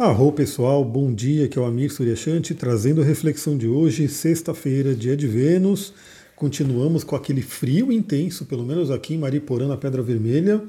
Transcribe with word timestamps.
Arro 0.00 0.32
pessoal, 0.32 0.82
bom 0.82 1.12
dia, 1.12 1.46
que 1.46 1.58
é 1.58 1.60
o 1.60 1.66
Amir 1.66 1.92
Suryashanti, 1.92 2.54
trazendo 2.54 3.02
a 3.02 3.04
reflexão 3.04 3.54
de 3.54 3.68
hoje, 3.68 4.08
sexta-feira, 4.08 4.94
dia 4.94 5.14
de 5.14 5.26
Vênus. 5.26 5.92
Continuamos 6.34 7.04
com 7.04 7.14
aquele 7.14 7.42
frio 7.42 7.92
intenso, 7.92 8.46
pelo 8.46 8.64
menos 8.64 8.90
aqui 8.90 9.12
em 9.12 9.18
Mariporã, 9.18 9.68
na 9.68 9.76
Pedra 9.76 10.02
Vermelha. 10.02 10.64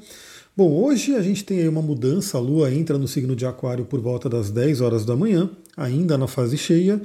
Bom, 0.54 0.70
hoje 0.70 1.14
a 1.14 1.22
gente 1.22 1.44
tem 1.44 1.60
aí 1.60 1.66
uma 1.66 1.80
mudança, 1.80 2.36
a 2.36 2.40
Lua 2.42 2.70
entra 2.74 2.98
no 2.98 3.08
signo 3.08 3.34
de 3.34 3.46
Aquário 3.46 3.86
por 3.86 4.02
volta 4.02 4.28
das 4.28 4.50
10 4.50 4.82
horas 4.82 5.06
da 5.06 5.16
manhã, 5.16 5.48
ainda 5.74 6.18
na 6.18 6.26
fase 6.26 6.58
cheia, 6.58 7.00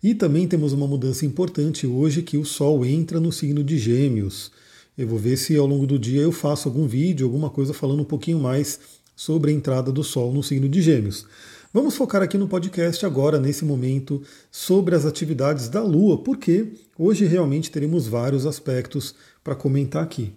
e 0.00 0.14
também 0.14 0.46
temos 0.46 0.72
uma 0.72 0.86
mudança 0.86 1.26
importante 1.26 1.84
hoje 1.84 2.22
que 2.22 2.38
o 2.38 2.44
Sol 2.44 2.86
entra 2.86 3.18
no 3.18 3.32
signo 3.32 3.64
de 3.64 3.76
Gêmeos. 3.76 4.52
Eu 4.96 5.08
vou 5.08 5.18
ver 5.18 5.36
se 5.36 5.56
ao 5.56 5.66
longo 5.66 5.88
do 5.88 5.98
dia 5.98 6.22
eu 6.22 6.30
faço 6.30 6.68
algum 6.68 6.86
vídeo, 6.86 7.26
alguma 7.26 7.50
coisa 7.50 7.74
falando 7.74 8.02
um 8.02 8.04
pouquinho 8.04 8.38
mais 8.38 8.78
sobre 9.16 9.50
a 9.50 9.54
entrada 9.54 9.90
do 9.90 10.04
Sol 10.04 10.32
no 10.32 10.44
signo 10.44 10.68
de 10.68 10.80
Gêmeos. 10.80 11.26
Vamos 11.74 11.96
focar 11.96 12.20
aqui 12.20 12.36
no 12.36 12.46
podcast 12.46 13.06
agora, 13.06 13.40
nesse 13.40 13.64
momento, 13.64 14.20
sobre 14.50 14.94
as 14.94 15.06
atividades 15.06 15.70
da 15.70 15.82
Lua, 15.82 16.18
porque 16.18 16.74
hoje 16.98 17.24
realmente 17.24 17.70
teremos 17.70 18.06
vários 18.06 18.44
aspectos 18.44 19.14
para 19.42 19.54
comentar 19.54 20.04
aqui. 20.04 20.34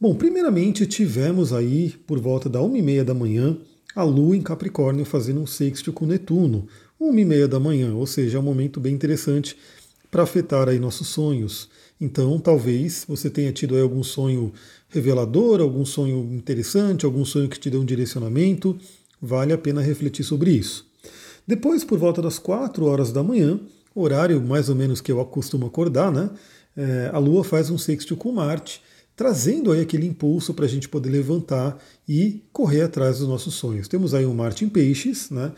Bom, 0.00 0.14
primeiramente 0.14 0.86
tivemos 0.86 1.52
aí, 1.52 1.90
por 2.06 2.18
volta 2.18 2.48
da 2.48 2.60
1h30 2.60 3.04
da 3.04 3.12
manhã, 3.12 3.58
a 3.94 4.02
Lua 4.02 4.34
em 4.34 4.40
Capricórnio 4.40 5.04
fazendo 5.04 5.42
um 5.42 5.46
sexto 5.46 5.92
com 5.92 6.06
Netuno. 6.06 6.66
1h30 6.98 7.46
da 7.46 7.60
manhã, 7.60 7.94
ou 7.94 8.06
seja, 8.06 8.38
é 8.38 8.40
um 8.40 8.44
momento 8.44 8.80
bem 8.80 8.94
interessante 8.94 9.58
para 10.10 10.22
afetar 10.22 10.66
aí 10.66 10.78
nossos 10.78 11.08
sonhos. 11.08 11.68
Então, 12.00 12.38
talvez 12.38 13.04
você 13.06 13.28
tenha 13.28 13.52
tido 13.52 13.74
aí 13.74 13.82
algum 13.82 14.02
sonho 14.02 14.50
revelador, 14.88 15.60
algum 15.60 15.84
sonho 15.84 16.26
interessante, 16.32 17.04
algum 17.04 17.26
sonho 17.26 17.50
que 17.50 17.60
te 17.60 17.68
deu 17.68 17.82
um 17.82 17.84
direcionamento. 17.84 18.78
Vale 19.20 19.52
a 19.52 19.58
pena 19.58 19.82
refletir 19.82 20.24
sobre 20.24 20.52
isso. 20.52 20.86
Depois, 21.46 21.84
por 21.84 21.98
volta 21.98 22.22
das 22.22 22.38
4 22.38 22.84
horas 22.84 23.12
da 23.12 23.22
manhã, 23.22 23.60
horário 23.94 24.40
mais 24.40 24.68
ou 24.68 24.74
menos 24.74 25.00
que 25.00 25.10
eu 25.10 25.24
costumo 25.26 25.66
acordar, 25.66 26.10
né? 26.12 26.30
É, 26.76 27.10
a 27.12 27.18
Lua 27.18 27.42
faz 27.42 27.70
um 27.70 27.76
sexto 27.76 28.16
com 28.16 28.32
Marte, 28.32 28.80
trazendo 29.16 29.72
aí 29.72 29.80
aquele 29.80 30.06
impulso 30.06 30.54
para 30.54 30.64
a 30.64 30.68
gente 30.68 30.88
poder 30.88 31.10
levantar 31.10 31.76
e 32.08 32.42
correr 32.52 32.82
atrás 32.82 33.18
dos 33.18 33.28
nossos 33.28 33.54
sonhos. 33.54 33.88
Temos 33.88 34.14
aí 34.14 34.24
um 34.24 34.32
Marte 34.32 34.64
em 34.64 34.68
Peixes, 34.68 35.30
né? 35.30 35.52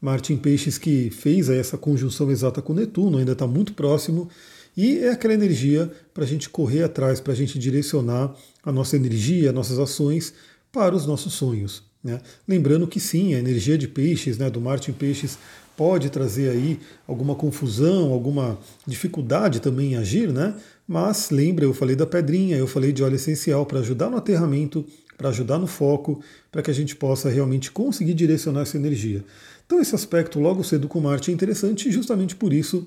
Marte 0.00 0.32
em 0.32 0.36
Peixes 0.36 0.76
que 0.76 1.10
fez 1.10 1.48
aí 1.48 1.58
essa 1.58 1.78
conjunção 1.78 2.30
exata 2.30 2.60
com 2.60 2.74
Netuno, 2.74 3.18
ainda 3.18 3.32
está 3.32 3.46
muito 3.46 3.72
próximo, 3.72 4.28
e 4.76 4.98
é 4.98 5.10
aquela 5.10 5.32
energia 5.32 5.90
para 6.12 6.24
a 6.24 6.26
gente 6.26 6.50
correr 6.50 6.82
atrás, 6.82 7.18
para 7.18 7.32
a 7.32 7.36
gente 7.36 7.58
direcionar 7.58 8.34
a 8.62 8.70
nossa 8.70 8.96
energia, 8.96 9.52
nossas 9.52 9.78
ações 9.78 10.34
para 10.70 10.94
os 10.94 11.06
nossos 11.06 11.32
sonhos. 11.32 11.82
Né? 12.06 12.20
Lembrando 12.46 12.86
que 12.86 13.00
sim, 13.00 13.34
a 13.34 13.38
energia 13.38 13.76
de 13.76 13.88
peixes, 13.88 14.38
né, 14.38 14.48
do 14.48 14.60
Marte 14.60 14.92
em 14.92 14.94
peixes, 14.94 15.36
pode 15.76 16.08
trazer 16.08 16.50
aí 16.50 16.78
alguma 17.06 17.34
confusão, 17.34 18.12
alguma 18.12 18.58
dificuldade 18.86 19.60
também 19.60 19.92
em 19.92 19.96
agir, 19.96 20.32
né? 20.32 20.54
Mas 20.88 21.30
lembra, 21.30 21.64
eu 21.64 21.74
falei 21.74 21.96
da 21.96 22.06
pedrinha, 22.06 22.56
eu 22.56 22.66
falei 22.66 22.92
de 22.92 23.02
óleo 23.02 23.16
essencial 23.16 23.66
para 23.66 23.80
ajudar 23.80 24.08
no 24.08 24.16
aterramento, 24.16 24.86
para 25.18 25.28
ajudar 25.30 25.58
no 25.58 25.66
foco, 25.66 26.22
para 26.50 26.62
que 26.62 26.70
a 26.70 26.74
gente 26.74 26.94
possa 26.94 27.28
realmente 27.28 27.70
conseguir 27.70 28.14
direcionar 28.14 28.62
essa 28.62 28.76
energia. 28.76 29.24
Então 29.66 29.80
esse 29.80 29.94
aspecto 29.94 30.38
logo 30.38 30.62
cedo 30.62 30.86
com 30.88 31.00
Marte 31.00 31.30
é 31.30 31.34
interessante 31.34 31.88
e 31.88 31.92
justamente 31.92 32.36
por 32.36 32.52
isso 32.52 32.86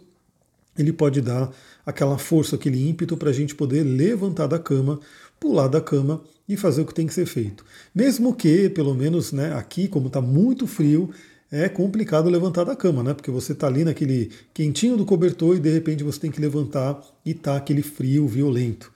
ele 0.77 0.93
pode 0.93 1.19
dar 1.19 1.51
aquela 1.85 2.17
força, 2.17 2.55
aquele 2.55 2.87
ímpeto 2.87 3.17
para 3.17 3.29
a 3.29 3.33
gente 3.33 3.53
poder 3.53 3.83
levantar 3.83 4.47
da 4.47 4.57
cama, 4.57 4.99
pular 5.39 5.67
da 5.67 5.79
cama 5.79 6.21
e 6.47 6.57
fazer 6.57 6.81
o 6.81 6.85
que 6.85 6.93
tem 6.93 7.07
que 7.07 7.13
ser 7.13 7.25
feito. 7.25 7.63
Mesmo 7.93 8.33
que, 8.33 8.69
pelo 8.69 8.93
menos 8.93 9.31
né, 9.31 9.53
aqui, 9.53 9.87
como 9.87 10.07
está 10.07 10.19
muito 10.19 10.65
frio, 10.65 11.11
é 11.51 11.67
complicado 11.67 12.29
levantar 12.29 12.63
da 12.63 12.75
cama, 12.75 13.03
né? 13.03 13.13
Porque 13.13 13.31
você 13.31 13.53
está 13.53 13.67
ali 13.67 13.83
naquele 13.83 14.31
quentinho 14.53 14.97
do 14.97 15.05
cobertor 15.05 15.55
e 15.55 15.59
de 15.59 15.69
repente 15.69 16.03
você 16.03 16.19
tem 16.19 16.31
que 16.31 16.39
levantar 16.39 17.01
e 17.25 17.33
tá 17.33 17.55
aquele 17.55 17.81
frio 17.81 18.27
violento. 18.27 18.91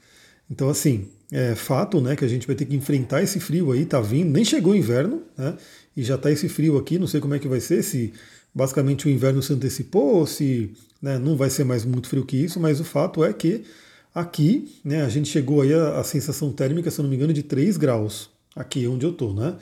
Então, 0.50 0.70
assim, 0.70 1.08
é 1.32 1.56
fato, 1.56 2.00
né, 2.00 2.16
que 2.16 2.24
a 2.24 2.28
gente 2.28 2.46
vai 2.46 2.56
ter 2.56 2.66
que 2.66 2.76
enfrentar 2.76 3.24
esse 3.24 3.40
frio 3.40 3.72
aí, 3.72 3.86
tá 3.86 4.00
vindo, 4.00 4.32
nem 4.32 4.46
chegou 4.46 4.74
o 4.74 4.76
inverno, 4.76 5.24
né? 5.38 5.56
E 5.98 6.04
já 6.04 6.18
tá 6.18 6.32
esse 6.32 6.48
frio 6.48 6.78
aqui, 6.78 7.00
não 7.00 7.08
sei 7.08 7.20
como 7.20 7.34
é 7.34 7.40
que 7.40 7.48
vai 7.48 7.60
ser, 7.60 7.84
se 7.84 8.14
basicamente 8.54 9.08
o 9.08 9.10
inverno 9.10 9.42
se 9.42 9.52
antecipou, 9.52 10.26
se 10.28 10.72
né, 11.02 11.18
não 11.18 11.36
vai 11.36 11.50
ser 11.50 11.64
mais 11.64 11.84
muito 11.86 12.08
frio 12.08 12.26
que 12.26 12.38
isso, 12.38 12.60
mas 12.60 12.80
o 12.80 12.84
fato 12.84 13.24
é 13.24 13.34
que 13.34 13.64
aqui 14.14 14.80
né, 14.84 15.04
a 15.04 15.10
gente 15.10 15.30
chegou 15.30 15.62
aí 15.62 15.74
a, 15.74 16.00
a 16.00 16.04
sensação 16.04 16.52
térmica, 16.52 16.92
se 16.92 17.00
eu 17.00 17.04
não 17.04 17.10
me 17.10 17.16
engano, 17.16 17.34
de 17.34 17.44
3 17.44 17.78
graus, 17.78 18.30
aqui 18.56 18.88
onde 18.88 19.06
eu 19.06 19.12
estou, 19.12 19.34
né? 19.34 19.58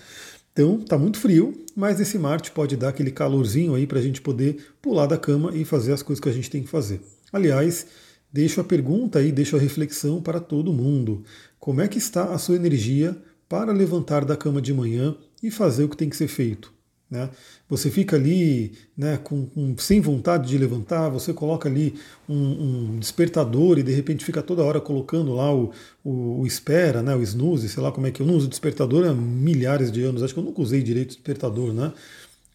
Então 0.54 0.80
tá 0.80 0.98
muito 0.98 1.18
frio, 1.18 1.54
mas 1.76 2.00
esse 2.00 2.18
Marte 2.18 2.52
pode 2.52 2.76
dar 2.76 2.90
aquele 2.90 3.12
calorzinho 3.12 3.74
aí 3.74 3.88
para 3.88 4.00
a 4.00 4.02
gente 4.02 4.22
poder 4.22 4.74
pular 4.82 5.06
da 5.06 5.18
cama 5.18 5.56
e 5.56 5.64
fazer 5.64 5.94
as 5.94 6.04
coisas 6.04 6.22
que 6.22 6.28
a 6.28 6.34
gente 6.34 6.50
tem 6.50 6.62
que 6.62 6.70
fazer. 6.70 7.02
Aliás, 7.32 7.88
deixo 8.32 8.60
a 8.60 8.64
pergunta 8.64 9.20
aí, 9.20 9.32
deixo 9.32 9.56
a 9.56 9.60
reflexão 9.60 10.22
para 10.22 10.42
todo 10.42 10.74
mundo. 10.74 11.24
Como 11.58 11.80
é 11.80 11.88
que 11.88 11.98
está 11.98 12.34
a 12.34 12.38
sua 12.38 12.58
energia 12.58 13.18
para 13.48 13.72
levantar 13.72 14.26
da 14.26 14.36
cama 14.36 14.62
de 14.62 14.74
manhã 14.74 15.16
e 15.42 15.50
fazer 15.50 15.86
o 15.86 15.90
que 15.90 15.98
tem 15.98 16.10
que 16.10 16.18
ser 16.18 16.28
feito? 16.28 16.74
Né? 17.12 17.30
Você 17.68 17.92
fica 17.92 18.16
ali 18.16 18.72
né, 18.98 19.20
com, 19.22 19.46
com, 19.46 19.78
sem 19.78 20.00
vontade 20.00 20.48
de 20.48 20.58
levantar, 20.58 21.10
você 21.10 21.34
coloca 21.34 21.68
ali 21.68 21.94
um, 22.28 22.94
um, 22.94 23.00
despertador 23.00 23.78
e 23.78 23.84
de 23.84 23.92
repente 23.92 24.24
fica 24.24 24.42
toda 24.42 24.64
hora 24.64 24.80
colocando 24.80 25.34
lá 25.34 25.54
o, 25.54 25.72
o, 26.06 26.40
o, 26.40 26.48
espera, 26.48 27.04
né, 27.04 27.14
o 27.14 27.22
snooze, 27.22 27.68
sei 27.68 27.84
lá 27.84 27.92
como 27.92 28.08
é 28.08 28.12
que 28.12 28.22
eu 28.22 28.26
não 28.26 28.36
uso 28.36 28.48
despertador 28.48 29.06
há 29.06 29.14
milhares 29.14 29.92
de 29.92 30.02
anos, 30.04 30.24
acho 30.24 30.34
que 30.34 30.40
eu 30.40 30.44
nunca 30.44 30.62
usei 30.62 30.82
direito 30.82 31.10
despertador. 31.10 31.74
Né? 31.74 31.92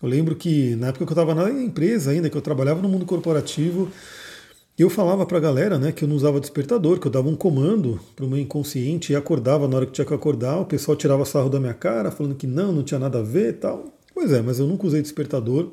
Eu 0.02 0.08
lembro 0.08 0.34
que 0.34 0.74
na 0.76 0.86
época 0.86 1.04
que 1.04 1.12
eu 1.12 1.22
estava 1.22 1.34
na 1.34 1.50
empresa 1.62 2.10
ainda, 2.10 2.30
que 2.30 2.36
eu 2.36 2.42
trabalhava 2.42 2.80
no 2.80 2.88
mundo 2.88 3.04
corporativo, 3.04 3.90
eu 4.78 4.88
falava 4.88 5.26
para 5.26 5.36
a 5.36 5.40
galera 5.40 5.78
né, 5.78 5.92
que 5.92 6.02
eu 6.02 6.08
não 6.08 6.16
usava 6.16 6.40
despertador, 6.40 6.98
que 6.98 7.06
eu 7.06 7.12
dava 7.12 7.28
um 7.28 7.36
comando 7.36 8.00
para 8.14 8.24
o 8.24 8.28
meu 8.28 8.38
inconsciente 8.38 9.12
e 9.12 9.16
acordava 9.16 9.68
na 9.68 9.76
hora 9.76 9.86
que 9.86 9.92
tinha 9.92 10.06
que 10.06 10.14
acordar, 10.14 10.60
o 10.60 10.64
pessoal 10.64 10.96
tirava 10.96 11.26
sarro 11.26 11.50
da 11.50 11.60
minha 11.60 11.74
cara, 11.74 12.10
falando 12.10 12.34
que 12.34 12.46
não, 12.46 12.72
não 12.72 12.82
tinha 12.82 12.98
nada 12.98 13.18
a 13.18 13.22
ver 13.22 13.50
e 13.50 13.52
tal. 13.54 13.95
Pois 14.16 14.32
é, 14.32 14.40
mas 14.40 14.58
eu 14.58 14.66
nunca 14.66 14.86
usei 14.86 15.02
despertador 15.02 15.72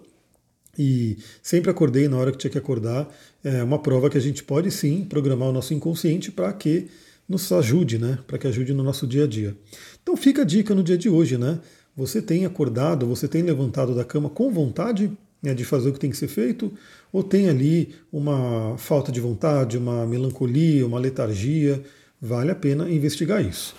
e 0.78 1.18
sempre 1.42 1.72
acordei 1.72 2.10
na 2.10 2.18
hora 2.18 2.30
que 2.30 2.38
tinha 2.38 2.52
que 2.52 2.58
acordar. 2.58 3.10
É 3.42 3.64
uma 3.64 3.80
prova 3.80 4.10
que 4.10 4.18
a 4.18 4.22
gente 4.22 4.44
pode 4.44 4.70
sim 4.70 5.06
programar 5.06 5.48
o 5.48 5.54
nosso 5.54 5.74
inconsciente 5.74 6.30
para 6.30 6.52
que 6.52 6.90
nos 7.28 7.50
ajude, 7.54 7.98
né? 7.98 8.20
Para 8.28 8.38
que 8.38 8.46
ajude 8.46 8.74
no 8.74 8.84
nosso 8.84 9.08
dia 9.08 9.24
a 9.24 9.28
dia. 9.28 9.56
Então 10.02 10.18
fica 10.18 10.42
a 10.42 10.46
dica 10.46 10.76
no 10.76 10.84
dia 10.84 10.98
de 10.98 11.10
hoje, 11.10 11.38
né? 11.38 11.58
Você 11.96 12.22
tem 12.22 12.46
acordado, 12.46 13.08
você 13.08 13.30
tem 13.30 13.44
levantado 13.44 13.96
da 13.96 14.04
cama 14.04 14.30
com 14.30 14.52
vontade 14.52 15.10
né, 15.42 15.54
de 15.54 15.64
fazer 15.64 15.88
o 15.88 15.94
que 15.94 16.00
tem 16.00 16.10
que 16.10 16.18
ser 16.18 16.28
feito, 16.28 16.70
ou 17.14 17.24
tem 17.24 17.48
ali 17.48 17.96
uma 18.12 18.78
falta 18.78 19.10
de 19.10 19.22
vontade, 19.22 19.78
uma 19.78 20.06
melancolia, 20.06 20.86
uma 20.86 21.00
letargia? 21.00 21.82
Vale 22.22 22.52
a 22.52 22.56
pena 22.56 22.92
investigar 22.92 23.42
isso. 23.42 23.74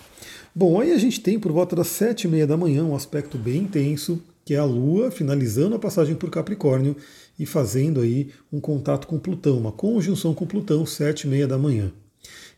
Bom, 0.55 0.81
aí 0.81 0.91
a 0.91 0.99
gente 0.99 1.21
tem 1.21 1.39
por 1.39 1.53
volta 1.53 1.77
das 1.77 1.89
sete 1.89 2.25
e 2.25 2.29
meia 2.29 2.47
da 2.47 2.57
manhã 2.57 2.83
um 2.83 2.97
aspecto 2.97 3.37
bem 3.37 3.59
intenso 3.59 4.23
que 4.45 4.55
é 4.55 4.59
a 4.59 4.65
Lua 4.65 5.11
finalizando 5.11 5.75
a 5.75 5.79
passagem 5.79 6.15
por 6.15 6.31
Capricórnio 6.31 6.97
e 7.39 7.47
fazendo 7.47 8.01
aí 8.01 8.31
um 8.53 8.61
contato 8.61 9.07
com 9.07 9.19
Plutão, 9.19 9.59
uma 9.59 9.73
conjunção 9.73 10.35
com 10.35 10.47
Plutão, 10.47 10.85
sete 10.85 11.23
e 11.23 11.27
meia 11.27 11.47
da 11.47 11.57
manhã. 11.57 11.93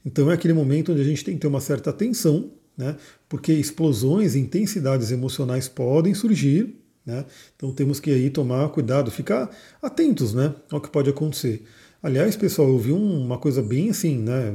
Então 0.05 0.31
é 0.31 0.35
aquele 0.35 0.53
momento 0.53 0.93
onde 0.93 1.01
a 1.01 1.05
gente 1.05 1.25
tem 1.25 1.35
que 1.35 1.41
ter 1.41 1.47
uma 1.47 1.61
certa 1.61 1.91
atenção, 1.91 2.51
né? 2.77 2.97
porque 3.29 3.53
explosões 3.53 4.35
intensidades 4.35 5.11
emocionais 5.11 5.69
podem 5.69 6.15
surgir, 6.15 6.77
né? 7.05 7.25
então 7.55 7.73
temos 7.73 8.01
que 8.01 8.11
aí 8.11 8.31
tomar 8.31 8.69
cuidado, 8.71 9.11
ficar 9.11 9.51
atentos 9.81 10.35
né? 10.35 10.55
ao 10.71 10.81
que 10.81 10.91
pode 10.91 11.11
acontecer. 11.11 11.65
Aliás, 12.03 12.37
pessoal, 12.37 12.69
eu 12.69 12.79
vi 12.79 12.93
uma 12.93 13.39
coisa 13.39 13.63
bem 13.63 13.91
assim, 13.91 14.19
né? 14.19 14.55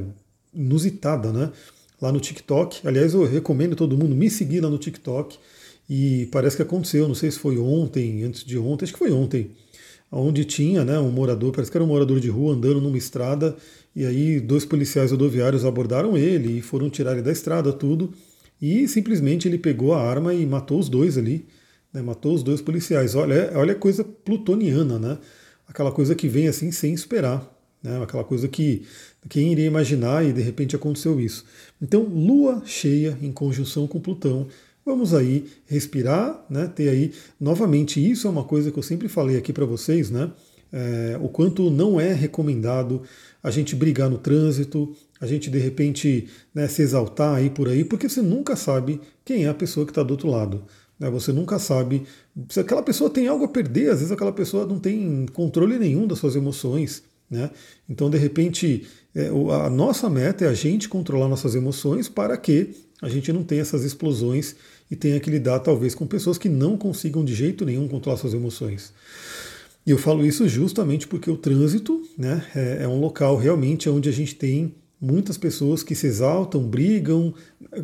inusitada, 0.54 1.32
né? 1.32 1.50
lá 2.02 2.10
no 2.10 2.18
TikTok. 2.18 2.86
Aliás, 2.86 3.14
eu 3.14 3.24
recomendo 3.24 3.76
todo 3.76 3.96
mundo 3.96 4.16
me 4.16 4.28
seguir 4.28 4.60
lá 4.60 4.68
no 4.68 4.76
TikTok. 4.76 5.38
E 5.88 6.28
parece 6.32 6.56
que 6.56 6.62
aconteceu, 6.62 7.06
não 7.06 7.14
sei 7.14 7.30
se 7.30 7.38
foi 7.38 7.58
ontem, 7.58 8.22
antes 8.22 8.44
de 8.44 8.58
ontem, 8.58 8.84
acho 8.84 8.92
que 8.92 8.98
foi 8.98 9.12
ontem, 9.12 9.50
onde 10.10 10.44
tinha 10.44 10.84
né, 10.84 10.98
um 10.98 11.10
morador, 11.10 11.52
parece 11.52 11.70
que 11.70 11.76
era 11.76 11.84
um 11.84 11.88
morador 11.88 12.20
de 12.20 12.28
rua 12.28 12.54
andando 12.54 12.80
numa 12.80 12.98
estrada, 12.98 13.56
e 13.94 14.06
aí 14.06 14.40
dois 14.40 14.64
policiais 14.64 15.10
rodoviários 15.10 15.64
abordaram 15.64 16.16
ele 16.16 16.58
e 16.58 16.62
foram 16.62 16.88
tirar 16.88 17.12
ele 17.12 17.22
da 17.22 17.32
estrada, 17.32 17.72
tudo, 17.72 18.12
e 18.60 18.86
simplesmente 18.86 19.48
ele 19.48 19.58
pegou 19.58 19.92
a 19.92 20.00
arma 20.00 20.32
e 20.32 20.46
matou 20.46 20.78
os 20.78 20.88
dois 20.88 21.18
ali, 21.18 21.46
né, 21.92 22.00
matou 22.00 22.34
os 22.34 22.42
dois 22.42 22.60
policiais. 22.60 23.14
Olha, 23.14 23.52
olha 23.54 23.72
a 23.72 23.76
coisa 23.76 24.04
plutoniana, 24.04 24.98
né? 24.98 25.18
Aquela 25.66 25.90
coisa 25.90 26.14
que 26.14 26.28
vem 26.28 26.48
assim 26.48 26.70
sem 26.70 26.94
esperar, 26.94 27.50
né? 27.82 28.02
Aquela 28.02 28.24
coisa 28.24 28.48
que 28.48 28.82
quem 29.28 29.52
iria 29.52 29.66
imaginar 29.66 30.24
e 30.24 30.32
de 30.32 30.40
repente 30.40 30.76
aconteceu 30.76 31.20
isso. 31.20 31.44
Então, 31.80 32.02
lua 32.02 32.62
cheia 32.64 33.18
em 33.20 33.32
conjunção 33.32 33.86
com 33.86 34.00
Plutão 34.00 34.46
Vamos 34.84 35.14
aí 35.14 35.46
respirar, 35.66 36.44
né? 36.50 36.66
Ter 36.66 36.88
aí 36.88 37.12
novamente 37.40 38.04
isso 38.04 38.26
é 38.26 38.30
uma 38.30 38.44
coisa 38.44 38.72
que 38.72 38.78
eu 38.78 38.82
sempre 38.82 39.08
falei 39.08 39.36
aqui 39.36 39.52
para 39.52 39.64
vocês, 39.64 40.10
né? 40.10 40.30
É, 40.72 41.18
o 41.20 41.28
quanto 41.28 41.70
não 41.70 42.00
é 42.00 42.12
recomendado 42.12 43.02
a 43.42 43.50
gente 43.50 43.76
brigar 43.76 44.08
no 44.08 44.18
trânsito, 44.18 44.94
a 45.20 45.26
gente 45.26 45.50
de 45.50 45.58
repente 45.58 46.28
né, 46.54 46.66
se 46.66 46.80
exaltar 46.80 47.36
aí 47.36 47.50
por 47.50 47.68
aí, 47.68 47.84
porque 47.84 48.08
você 48.08 48.22
nunca 48.22 48.56
sabe 48.56 49.00
quem 49.24 49.44
é 49.44 49.48
a 49.48 49.54
pessoa 49.54 49.84
que 49.84 49.92
está 49.92 50.02
do 50.02 50.12
outro 50.12 50.28
lado. 50.28 50.64
Né? 50.98 51.10
Você 51.10 51.32
nunca 51.32 51.58
sabe 51.58 52.04
se 52.48 52.58
aquela 52.58 52.82
pessoa 52.82 53.10
tem 53.10 53.28
algo 53.28 53.44
a 53.44 53.48
perder, 53.48 53.90
às 53.90 53.98
vezes 53.98 54.10
aquela 54.10 54.32
pessoa 54.32 54.66
não 54.66 54.78
tem 54.78 55.26
controle 55.32 55.78
nenhum 55.78 56.06
das 56.06 56.18
suas 56.18 56.36
emoções. 56.36 57.02
Né? 57.30 57.50
Então, 57.88 58.08
de 58.08 58.18
repente, 58.18 58.86
é, 59.14 59.28
a 59.28 59.68
nossa 59.68 60.08
meta 60.08 60.44
é 60.44 60.48
a 60.48 60.54
gente 60.54 60.88
controlar 60.88 61.28
nossas 61.28 61.54
emoções 61.54 62.08
para 62.08 62.36
que 62.36 62.74
a 63.02 63.08
gente 63.08 63.32
não 63.32 63.42
tenha 63.42 63.62
essas 63.62 63.82
explosões 63.82 64.54
e 64.88 64.94
tenha 64.94 65.18
que 65.18 65.28
lidar, 65.28 65.58
talvez, 65.58 65.94
com 65.94 66.06
pessoas 66.06 66.38
que 66.38 66.48
não 66.48 66.78
consigam 66.78 67.24
de 67.24 67.34
jeito 67.34 67.66
nenhum 67.66 67.88
controlar 67.88 68.16
suas 68.16 68.32
emoções. 68.32 68.92
E 69.84 69.90
eu 69.90 69.98
falo 69.98 70.24
isso 70.24 70.48
justamente 70.48 71.08
porque 71.08 71.28
o 71.28 71.36
trânsito 71.36 72.00
né, 72.16 72.46
é, 72.54 72.84
é 72.84 72.88
um 72.88 73.00
local 73.00 73.36
realmente 73.36 73.90
onde 73.90 74.08
a 74.08 74.12
gente 74.12 74.36
tem 74.36 74.72
muitas 75.00 75.36
pessoas 75.36 75.82
que 75.82 75.96
se 75.96 76.06
exaltam, 76.06 76.62
brigam, 76.62 77.34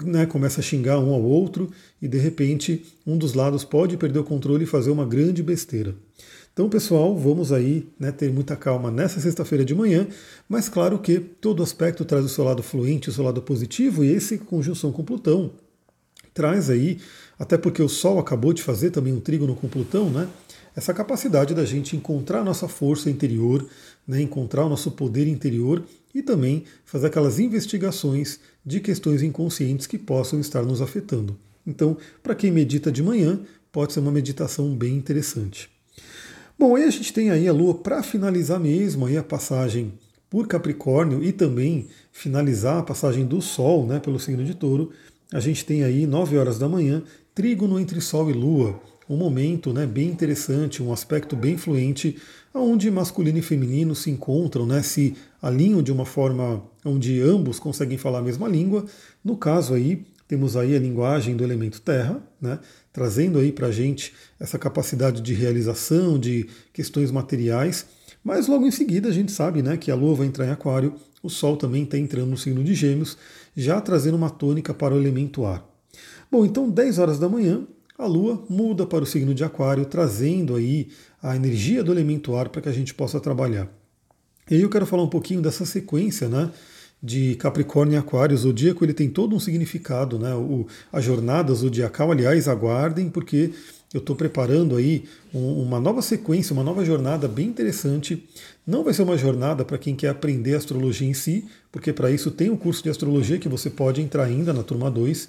né, 0.04 0.24
começa 0.24 0.60
a 0.60 0.62
xingar 0.62 1.00
um 1.00 1.12
ao 1.12 1.20
outro 1.20 1.68
e 2.00 2.06
de 2.06 2.16
repente 2.16 2.84
um 3.04 3.18
dos 3.18 3.34
lados 3.34 3.64
pode 3.64 3.96
perder 3.96 4.20
o 4.20 4.24
controle 4.24 4.62
e 4.62 4.68
fazer 4.68 4.90
uma 4.92 5.04
grande 5.04 5.42
besteira. 5.42 5.96
Então, 6.58 6.68
pessoal, 6.68 7.16
vamos 7.16 7.52
aí 7.52 7.86
né, 8.00 8.10
ter 8.10 8.32
muita 8.32 8.56
calma 8.56 8.90
nessa 8.90 9.20
sexta-feira 9.20 9.64
de 9.64 9.76
manhã, 9.76 10.08
mas 10.48 10.68
claro 10.68 10.98
que 10.98 11.20
todo 11.20 11.62
aspecto 11.62 12.04
traz 12.04 12.24
o 12.24 12.28
seu 12.28 12.42
lado 12.42 12.64
fluente, 12.64 13.08
o 13.08 13.12
seu 13.12 13.22
lado 13.22 13.40
positivo, 13.40 14.02
e 14.02 14.10
esse 14.10 14.38
conjunção 14.38 14.90
com 14.90 15.04
Plutão 15.04 15.52
traz 16.34 16.68
aí, 16.68 16.98
até 17.38 17.56
porque 17.56 17.80
o 17.80 17.88
Sol 17.88 18.18
acabou 18.18 18.52
de 18.52 18.60
fazer 18.60 18.90
também 18.90 19.12
um 19.12 19.20
trígono 19.20 19.54
com 19.54 19.68
Plutão, 19.68 20.10
né? 20.10 20.28
Essa 20.74 20.92
capacidade 20.92 21.54
da 21.54 21.64
gente 21.64 21.94
encontrar 21.94 22.42
nossa 22.42 22.66
força 22.66 23.08
interior, 23.08 23.64
né, 24.04 24.20
encontrar 24.20 24.64
o 24.64 24.68
nosso 24.68 24.90
poder 24.90 25.28
interior 25.28 25.84
e 26.12 26.24
também 26.24 26.64
fazer 26.84 27.06
aquelas 27.06 27.38
investigações 27.38 28.40
de 28.66 28.80
questões 28.80 29.22
inconscientes 29.22 29.86
que 29.86 29.96
possam 29.96 30.40
estar 30.40 30.62
nos 30.64 30.82
afetando. 30.82 31.38
Então, 31.64 31.96
para 32.20 32.34
quem 32.34 32.50
medita 32.50 32.90
de 32.90 33.00
manhã, 33.00 33.38
pode 33.70 33.92
ser 33.92 34.00
uma 34.00 34.10
meditação 34.10 34.74
bem 34.74 34.96
interessante. 34.96 35.77
Bom, 36.58 36.74
aí 36.74 36.82
a 36.82 36.90
gente 36.90 37.12
tem 37.12 37.30
aí 37.30 37.46
a 37.46 37.52
Lua 37.52 37.72
para 37.72 38.02
finalizar 38.02 38.58
mesmo 38.58 39.06
aí 39.06 39.16
a 39.16 39.22
passagem 39.22 39.92
por 40.28 40.48
Capricórnio 40.48 41.22
e 41.22 41.30
também 41.30 41.86
finalizar 42.10 42.78
a 42.78 42.82
passagem 42.82 43.24
do 43.24 43.40
Sol 43.40 43.86
né, 43.86 44.00
pelo 44.00 44.18
signo 44.18 44.44
de 44.44 44.54
touro. 44.54 44.90
A 45.32 45.38
gente 45.38 45.64
tem 45.64 45.84
aí 45.84 46.04
9 46.04 46.36
horas 46.36 46.58
da 46.58 46.68
manhã, 46.68 47.04
trígono 47.32 47.78
entre 47.78 48.00
Sol 48.00 48.28
e 48.28 48.32
Lua, 48.32 48.76
um 49.08 49.16
momento 49.16 49.72
né, 49.72 49.86
bem 49.86 50.08
interessante, 50.08 50.82
um 50.82 50.92
aspecto 50.92 51.36
bem 51.36 51.56
fluente, 51.56 52.18
onde 52.52 52.90
masculino 52.90 53.38
e 53.38 53.42
feminino 53.42 53.94
se 53.94 54.10
encontram, 54.10 54.66
né, 54.66 54.82
se 54.82 55.14
alinham 55.40 55.80
de 55.80 55.92
uma 55.92 56.04
forma 56.04 56.64
onde 56.84 57.20
ambos 57.20 57.60
conseguem 57.60 57.96
falar 57.96 58.18
a 58.18 58.22
mesma 58.22 58.48
língua. 58.48 58.84
No 59.24 59.36
caso 59.36 59.74
aí, 59.74 60.04
temos 60.26 60.56
aí 60.56 60.74
a 60.74 60.80
linguagem 60.80 61.36
do 61.36 61.44
elemento 61.44 61.80
terra, 61.80 62.20
né, 62.40 62.58
trazendo 62.98 63.38
aí 63.38 63.52
para 63.52 63.68
a 63.68 63.70
gente 63.70 64.12
essa 64.40 64.58
capacidade 64.58 65.22
de 65.22 65.32
realização 65.32 66.18
de 66.18 66.48
questões 66.72 67.12
materiais. 67.12 67.86
Mas 68.24 68.48
logo 68.48 68.66
em 68.66 68.72
seguida 68.72 69.08
a 69.08 69.12
gente 69.12 69.30
sabe 69.30 69.62
né, 69.62 69.76
que 69.76 69.88
a 69.88 69.94
Lua 69.94 70.16
vai 70.16 70.26
entrar 70.26 70.44
em 70.44 70.50
Aquário, 70.50 70.94
o 71.22 71.30
Sol 71.30 71.56
também 71.56 71.84
está 71.84 71.96
entrando 71.96 72.26
no 72.26 72.36
signo 72.36 72.64
de 72.64 72.74
Gêmeos, 72.74 73.16
já 73.56 73.80
trazendo 73.80 74.16
uma 74.16 74.30
tônica 74.30 74.74
para 74.74 74.96
o 74.96 74.98
elemento 74.98 75.46
ar. 75.46 75.64
Bom, 76.28 76.44
então 76.44 76.68
10 76.68 76.98
horas 76.98 77.20
da 77.20 77.28
manhã, 77.28 77.64
a 77.96 78.04
Lua 78.04 78.44
muda 78.50 78.84
para 78.84 79.04
o 79.04 79.06
signo 79.06 79.32
de 79.32 79.44
Aquário, 79.44 79.84
trazendo 79.84 80.56
aí 80.56 80.88
a 81.22 81.36
energia 81.36 81.84
do 81.84 81.92
elemento 81.92 82.34
ar 82.34 82.48
para 82.48 82.62
que 82.62 82.68
a 82.68 82.72
gente 82.72 82.94
possa 82.94 83.20
trabalhar. 83.20 83.68
E 84.50 84.56
aí 84.56 84.62
eu 84.62 84.68
quero 84.68 84.86
falar 84.86 85.04
um 85.04 85.08
pouquinho 85.08 85.40
dessa 85.40 85.64
sequência, 85.64 86.28
né? 86.28 86.50
De 87.02 87.36
Capricórnio 87.36 87.94
e 87.94 87.96
Aquário, 87.96 88.34
o 88.34 88.38
zodíaco 88.38 88.84
ele 88.84 88.92
tem 88.92 89.08
todo 89.08 89.34
um 89.34 89.40
significado, 89.40 90.18
né? 90.18 90.34
O, 90.34 90.66
a 90.92 91.00
jornada 91.00 91.54
zodiacal, 91.54 92.10
aliás, 92.10 92.48
aguardem, 92.48 93.08
porque 93.08 93.52
eu 93.94 94.00
estou 94.00 94.16
preparando 94.16 94.76
aí 94.76 95.04
um, 95.32 95.62
uma 95.62 95.80
nova 95.80 96.02
sequência, 96.02 96.52
uma 96.52 96.64
nova 96.64 96.84
jornada 96.84 97.28
bem 97.28 97.46
interessante. 97.46 98.28
Não 98.66 98.82
vai 98.82 98.92
ser 98.92 99.02
uma 99.02 99.16
jornada 99.16 99.64
para 99.64 99.78
quem 99.78 99.94
quer 99.94 100.08
aprender 100.08 100.54
astrologia 100.54 101.08
em 101.08 101.14
si, 101.14 101.46
porque 101.70 101.92
para 101.92 102.10
isso 102.10 102.30
tem 102.30 102.50
um 102.50 102.56
curso 102.56 102.82
de 102.82 102.90
astrologia 102.90 103.38
que 103.38 103.48
você 103.48 103.70
pode 103.70 104.02
entrar 104.02 104.24
ainda 104.24 104.52
na 104.52 104.62
turma 104.62 104.90
2, 104.90 105.28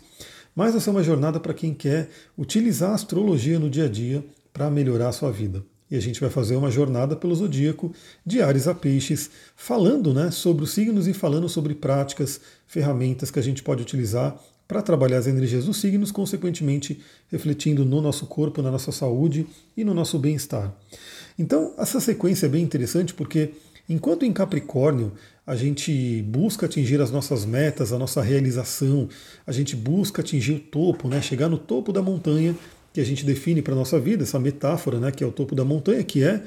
mas 0.55 0.71
vai 0.73 0.81
ser 0.81 0.89
uma 0.89 1.03
jornada 1.03 1.39
para 1.39 1.53
quem 1.53 1.73
quer 1.73 2.09
utilizar 2.37 2.91
a 2.91 2.95
astrologia 2.95 3.59
no 3.59 3.69
dia 3.69 3.85
a 3.85 3.89
dia 3.89 4.25
para 4.51 4.69
melhorar 4.69 5.09
a 5.09 5.13
sua 5.13 5.31
vida 5.31 5.63
e 5.89 5.95
a 5.95 5.99
gente 5.99 6.21
vai 6.21 6.29
fazer 6.29 6.55
uma 6.55 6.69
jornada 6.69 7.15
pelo 7.15 7.35
zodíaco 7.35 7.91
de 8.25 8.41
Ares 8.41 8.67
a 8.67 8.75
Peixes, 8.75 9.29
falando 9.55 10.13
né, 10.13 10.31
sobre 10.31 10.63
os 10.63 10.71
signos 10.71 11.07
e 11.07 11.13
falando 11.13 11.49
sobre 11.49 11.73
práticas, 11.73 12.39
ferramentas 12.67 13.31
que 13.31 13.39
a 13.39 13.43
gente 13.43 13.63
pode 13.63 13.81
utilizar 13.81 14.39
para 14.67 14.83
trabalhar 14.83 15.17
as 15.17 15.25
energias 15.25 15.65
dos 15.65 15.77
signos, 15.77 16.11
consequentemente 16.11 16.99
refletindo 17.31 17.83
no 17.83 17.99
nosso 18.01 18.27
corpo, 18.27 18.61
na 18.61 18.69
nossa 18.69 18.91
saúde 18.91 19.47
e 19.75 19.83
no 19.83 19.95
nosso 19.95 20.19
bem-estar. 20.19 20.71
Então, 21.39 21.73
essa 21.75 21.99
sequência 21.99 22.45
é 22.45 22.49
bem 22.49 22.63
interessante 22.63 23.11
porque 23.11 23.53
enquanto 23.89 24.25
em 24.25 24.31
Capricórnio 24.31 25.11
a 25.47 25.55
gente 25.55 26.21
busca 26.21 26.67
atingir 26.67 27.01
as 27.01 27.09
nossas 27.09 27.45
metas, 27.45 27.91
a 27.91 27.97
nossa 27.97 28.21
realização, 28.21 29.09
a 29.47 29.51
gente 29.51 29.75
busca 29.75 30.21
atingir 30.21 30.51
o 30.51 30.59
topo, 30.59 31.07
né, 31.07 31.19
chegar 31.19 31.49
no 31.49 31.57
topo 31.57 31.91
da 31.91 32.03
montanha, 32.03 32.55
que 32.99 33.01
a 33.01 33.05
gente 33.05 33.25
define 33.25 33.61
para 33.61 33.73
a 33.73 33.77
nossa 33.77 33.97
vida, 33.97 34.23
essa 34.23 34.37
metáfora, 34.37 34.99
né, 34.99 35.09
que 35.09 35.23
é 35.23 35.27
o 35.27 35.31
topo 35.31 35.55
da 35.55 35.63
montanha, 35.63 36.03
que 36.03 36.21
é 36.21 36.43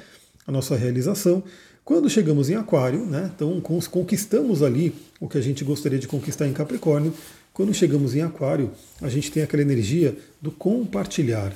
a 0.47 0.53
nossa 0.53 0.77
realização. 0.77 1.43
Quando 1.83 2.11
chegamos 2.11 2.51
em 2.51 2.55
Aquário, 2.55 3.07
né, 3.07 3.31
então 3.35 3.59
conquistamos 3.61 4.63
ali 4.63 4.95
o 5.19 5.27
que 5.27 5.39
a 5.39 5.41
gente 5.41 5.65
gostaria 5.65 5.99
de 5.99 6.07
conquistar 6.07 6.47
em 6.47 6.53
Capricórnio. 6.53 7.15
Quando 7.55 7.73
chegamos 7.73 8.15
em 8.15 8.21
Aquário, 8.21 8.71
a 9.01 9.09
gente 9.09 9.33
tem 9.33 9.43
aquela 9.43 9.63
energia 9.63 10.15
do 10.43 10.51
compartilhar, 10.51 11.55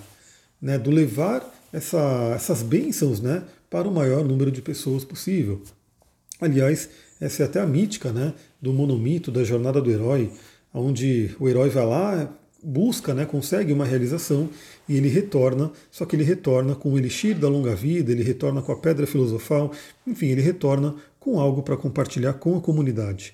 né, 0.62 0.78
do 0.78 0.90
levar 0.90 1.44
essa, 1.70 2.32
essas 2.34 2.62
bênçãos 2.62 3.20
né, 3.20 3.43
para 3.69 3.87
o 3.87 3.93
maior 3.93 4.25
número 4.25 4.50
de 4.50 4.62
pessoas 4.62 5.04
possível. 5.04 5.62
Aliás, 6.40 6.88
essa 7.20 7.43
é 7.43 7.46
até 7.46 7.60
a 7.60 7.66
mítica 7.66 8.12
né, 8.12 8.32
do 8.62 8.72
monomito, 8.72 9.31
da 9.31 9.44
jornada 9.44 9.78
do 9.78 9.90
herói, 9.90 10.32
onde 10.72 11.37
o 11.38 11.48
herói 11.48 11.69
vai 11.69 11.84
lá, 11.84 12.38
busca, 12.69 13.15
né, 13.15 13.25
consegue 13.25 13.73
uma 13.73 13.85
realização 13.85 14.51
e 14.89 14.97
ele 14.97 15.09
retorna, 15.09 15.71
só 15.89 16.05
que 16.05 16.17
ele 16.17 16.25
retorna 16.25 16.75
com 16.75 16.93
o 16.93 16.99
elixir 16.99 17.39
da 17.39 17.49
longa 17.49 17.77
vida, 17.77 18.11
ele 18.11 18.25
retorna 18.25 18.61
com 18.61 18.73
a 18.73 18.77
pedra 18.77 19.07
filosofal, 19.07 19.71
enfim, 20.05 20.27
ele 20.27 20.41
retorna 20.41 20.97
com 21.21 21.39
algo 21.39 21.63
para 21.63 21.77
compartilhar 21.77 22.33
com 22.33 22.57
a 22.57 22.61
comunidade. 22.61 23.33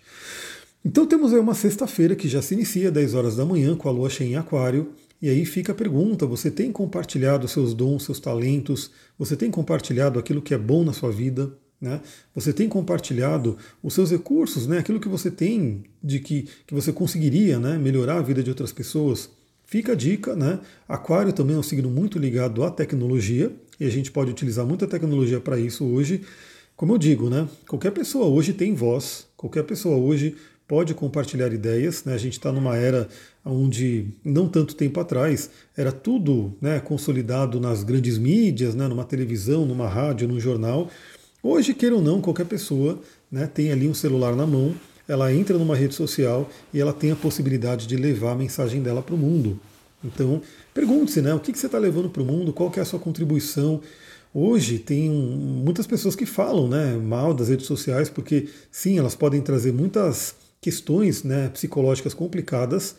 Então 0.84 1.06
temos 1.06 1.32
aí 1.32 1.40
uma 1.40 1.54
sexta-feira 1.54 2.14
que 2.14 2.28
já 2.28 2.42
se 2.42 2.52
inicia, 2.52 2.90
10 2.90 3.14
horas 3.14 3.36
da 3.36 3.46
manhã, 3.46 3.74
com 3.74 3.88
a 3.88 3.92
lua 3.92 4.10
cheia 4.10 4.28
em 4.28 4.36
aquário, 4.36 4.92
e 5.22 5.30
aí 5.30 5.46
fica 5.46 5.72
a 5.72 5.74
pergunta: 5.74 6.26
você 6.26 6.50
tem 6.50 6.70
compartilhado 6.70 7.48
seus 7.48 7.72
dons, 7.72 8.04
seus 8.04 8.20
talentos? 8.20 8.90
Você 9.18 9.36
tem 9.36 9.50
compartilhado 9.50 10.18
aquilo 10.18 10.42
que 10.42 10.52
é 10.52 10.58
bom 10.58 10.84
na 10.84 10.92
sua 10.92 11.10
vida? 11.10 11.56
Né? 11.82 12.00
Você 12.32 12.52
tem 12.52 12.68
compartilhado 12.68 13.58
os 13.82 13.92
seus 13.92 14.12
recursos, 14.12 14.68
né? 14.68 14.78
aquilo 14.78 15.00
que 15.00 15.08
você 15.08 15.32
tem 15.32 15.82
de 16.00 16.20
que, 16.20 16.48
que 16.64 16.72
você 16.72 16.92
conseguiria 16.92 17.58
né? 17.58 17.76
melhorar 17.76 18.18
a 18.18 18.22
vida 18.22 18.40
de 18.40 18.48
outras 18.48 18.72
pessoas. 18.72 19.28
Fica 19.66 19.92
a 19.92 19.94
dica, 19.96 20.36
né? 20.36 20.60
Aquário 20.86 21.32
também 21.32 21.56
é 21.56 21.58
um 21.58 21.62
signo 21.62 21.90
muito 21.90 22.18
ligado 22.18 22.62
à 22.62 22.70
tecnologia 22.70 23.50
e 23.80 23.86
a 23.86 23.90
gente 23.90 24.12
pode 24.12 24.30
utilizar 24.30 24.66
muita 24.66 24.86
tecnologia 24.86 25.40
para 25.40 25.58
isso 25.58 25.84
hoje. 25.84 26.20
Como 26.76 26.92
eu 26.92 26.98
digo, 26.98 27.30
né? 27.30 27.48
Qualquer 27.66 27.90
pessoa 27.90 28.26
hoje 28.26 28.52
tem 28.52 28.74
voz, 28.74 29.26
qualquer 29.34 29.64
pessoa 29.64 29.96
hoje 29.96 30.36
pode 30.68 30.94
compartilhar 30.94 31.52
ideias. 31.52 32.04
Né? 32.04 32.12
A 32.12 32.18
gente 32.18 32.34
está 32.34 32.52
numa 32.52 32.76
era 32.76 33.08
onde, 33.44 34.08
não 34.22 34.46
tanto 34.46 34.74
tempo 34.74 35.00
atrás, 35.00 35.50
era 35.76 35.90
tudo 35.90 36.54
né, 36.60 36.78
consolidado 36.78 37.58
nas 37.58 37.82
grandes 37.82 38.18
mídias, 38.18 38.74
né, 38.74 38.86
numa 38.86 39.04
televisão, 39.04 39.66
numa 39.66 39.88
rádio, 39.88 40.28
num 40.28 40.38
jornal. 40.38 40.90
Hoje, 41.42 41.74
queira 41.74 41.96
ou 41.96 42.02
não, 42.02 42.20
qualquer 42.20 42.46
pessoa 42.46 43.00
né, 43.30 43.50
tem 43.52 43.72
ali 43.72 43.88
um 43.88 43.94
celular 43.94 44.36
na 44.36 44.46
mão, 44.46 44.74
ela 45.08 45.32
entra 45.34 45.58
numa 45.58 45.74
rede 45.74 45.92
social 45.92 46.48
e 46.72 46.80
ela 46.80 46.92
tem 46.92 47.10
a 47.10 47.16
possibilidade 47.16 47.88
de 47.88 47.96
levar 47.96 48.32
a 48.32 48.36
mensagem 48.36 48.80
dela 48.80 49.02
para 49.02 49.14
o 49.14 49.18
mundo. 49.18 49.58
Então, 50.04 50.40
pergunte-se, 50.72 51.20
né, 51.20 51.34
o 51.34 51.40
que, 51.40 51.52
que 51.52 51.58
você 51.58 51.66
está 51.66 51.78
levando 51.78 52.08
para 52.08 52.22
o 52.22 52.24
mundo, 52.24 52.52
qual 52.52 52.70
que 52.70 52.78
é 52.78 52.82
a 52.82 52.86
sua 52.86 53.00
contribuição. 53.00 53.80
Hoje 54.32 54.78
tem 54.78 55.10
muitas 55.10 55.84
pessoas 55.84 56.14
que 56.14 56.24
falam 56.24 56.68
né, 56.68 56.96
mal 56.96 57.34
das 57.34 57.48
redes 57.48 57.66
sociais, 57.66 58.08
porque 58.08 58.48
sim, 58.70 58.96
elas 58.96 59.16
podem 59.16 59.42
trazer 59.42 59.72
muitas 59.72 60.36
questões 60.60 61.24
né, 61.24 61.48
psicológicas 61.48 62.14
complicadas, 62.14 62.94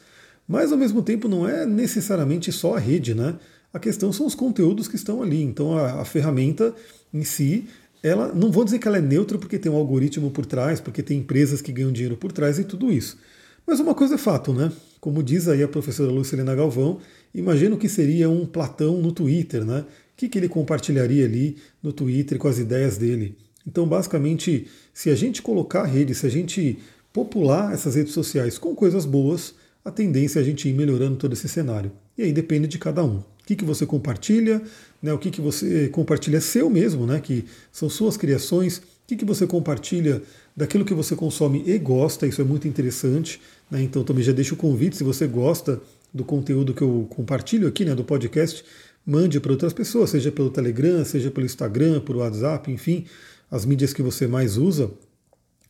mas 0.46 0.74
ao 0.74 0.78
mesmo 0.78 1.02
tempo 1.02 1.30
não 1.30 1.48
é 1.48 1.66
necessariamente 1.66 2.52
só 2.52 2.76
a 2.76 2.80
rede, 2.80 3.16
né? 3.16 3.36
A 3.74 3.80
questão 3.80 4.12
são 4.14 4.28
os 4.28 4.36
conteúdos 4.36 4.88
que 4.88 4.98
estão 4.98 5.24
ali. 5.24 5.42
Então 5.42 5.76
a, 5.78 6.02
a 6.02 6.06
ferramenta 6.06 6.76
em 7.14 7.24
si 7.24 7.66
ela 8.04 8.34
não 8.34 8.52
vou 8.52 8.66
dizer 8.66 8.80
que 8.80 8.88
ela 8.88 8.98
é 8.98 9.02
neutra 9.02 9.38
porque 9.38 9.58
tem 9.58 9.72
um 9.72 9.76
algoritmo 9.76 10.30
por 10.30 10.46
trás, 10.46 10.82
porque 10.82 11.02
tem 11.02 11.20
empresas 11.20 11.62
que 11.62 11.72
ganham 11.72 11.92
dinheiro 11.92 12.18
por 12.18 12.34
trás 12.34 12.60
e 12.60 12.66
tudo 12.66 12.92
isso. 12.92 13.18
Mas 13.66 13.80
uma 13.80 13.96
coisa 13.96 14.16
é 14.16 14.18
fato, 14.18 14.54
né? 14.54 14.70
Como 15.00 15.24
diz 15.24 15.48
aí 15.48 15.64
a 15.64 15.68
professora 15.70 16.12
Lucilena 16.12 16.54
Galvão, 16.54 17.00
imagina 17.34 17.76
o 17.76 17.78
que 17.78 17.88
seria 17.88 18.30
um 18.30 18.46
Platão 18.46 19.02
no 19.02 19.14
Twitter, 19.14 19.64
né? 19.64 19.80
O 19.80 19.86
que, 20.18 20.28
que 20.28 20.38
ele 20.38 20.50
compartilharia 20.50 21.24
ali 21.24 21.58
no 21.82 21.94
Twitter 21.94 22.38
com 22.38 22.50
as 22.50 22.60
ideias 22.60 22.98
dele? 22.98 23.38
Então, 23.66 23.88
basicamente, 23.88 24.68
se 24.94 25.10
a 25.10 25.16
gente 25.16 25.42
colocar 25.42 25.84
a 25.84 25.88
rede, 25.88 26.14
se 26.14 26.26
a 26.26 26.30
gente 26.30 26.78
popular 27.14 27.74
essas 27.74 27.96
redes 27.96 28.12
sociais 28.12 28.58
com 28.58 28.76
coisas 28.76 29.06
boas, 29.06 29.56
a 29.84 29.92
tendência 29.92 30.40
é 30.40 30.42
a 30.42 30.46
gente 30.46 30.68
ir 30.68 30.74
melhorando 30.74 31.16
todo 31.16 31.34
esse 31.34 31.48
cenário. 31.48 31.92
E 32.18 32.24
aí 32.24 32.34
depende 32.34 32.68
de 32.68 32.78
cada 32.78 33.04
um. 33.04 33.24
O 33.44 33.46
que, 33.46 33.58
que 33.58 33.66
você 33.66 33.86
compartilha, 33.86 34.62
né, 35.02 35.12
o 35.12 35.18
que, 35.18 35.30
que 35.30 35.42
você 35.42 35.90
compartilha 35.90 36.38
é 36.38 36.40
seu 36.40 36.70
mesmo, 36.70 37.06
né, 37.06 37.20
que 37.20 37.44
são 37.74 37.90
suas 37.90 38.16
criações, 38.16 38.78
o 38.78 38.82
que, 39.06 39.18
que 39.18 39.26
você 39.26 39.46
compartilha 39.46 40.24
daquilo 40.56 40.86
que 40.86 40.94
você 40.94 41.14
consome 41.14 41.62
e 41.66 41.78
gosta, 41.78 42.26
isso 42.26 42.42
é 42.42 42.46
muito 42.46 42.70
interessante. 42.70 43.42
Né, 43.70 43.82
então 43.84 44.02
também 44.04 44.24
já 44.24 44.32
deixo 44.32 44.54
o 44.54 44.58
convite, 44.58 44.96
se 44.96 45.04
você 45.04 45.28
gosta 45.28 45.82
do 46.14 46.24
conteúdo 46.24 46.74
que 46.74 46.82
eu 46.82 47.06
compartilho 47.10 47.68
aqui, 47.68 47.84
né, 47.84 47.94
do 47.94 48.04
podcast, 48.06 48.64
mande 49.06 49.40
para 49.42 49.52
outras 49.52 49.74
pessoas, 49.74 50.12
seja 50.12 50.32
pelo 50.32 50.50
Telegram, 50.50 51.04
seja 51.04 51.30
pelo 51.30 51.46
Instagram, 51.46 52.00
por 52.00 52.16
WhatsApp, 52.16 52.72
enfim, 52.72 53.06
as 53.52 53.66
mídias 53.66 53.94
que 53.94 54.02
você 54.02 54.26
mais 54.26 54.56
usa, 54.56 54.90